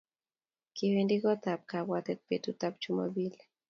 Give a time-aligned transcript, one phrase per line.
[0.75, 3.41] Kiwendi kot ap kabwatet petut ap Chumambili.